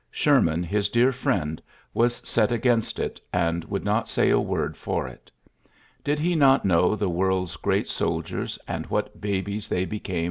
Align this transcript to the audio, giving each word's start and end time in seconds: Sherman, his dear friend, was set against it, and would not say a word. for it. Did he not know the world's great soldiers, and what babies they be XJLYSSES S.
Sherman, 0.09 0.63
his 0.63 0.89
dear 0.89 1.11
friend, 1.11 1.61
was 1.93 2.27
set 2.27 2.51
against 2.51 2.97
it, 2.97 3.21
and 3.31 3.63
would 3.65 3.85
not 3.85 4.09
say 4.09 4.31
a 4.31 4.39
word. 4.39 4.75
for 4.75 5.07
it. 5.07 5.29
Did 6.03 6.17
he 6.17 6.33
not 6.33 6.65
know 6.65 6.95
the 6.95 7.07
world's 7.07 7.55
great 7.55 7.87
soldiers, 7.87 8.57
and 8.67 8.87
what 8.87 9.21
babies 9.21 9.69
they 9.69 9.85
be 9.85 9.99
XJLYSSES 9.99 10.13
S. 10.13 10.19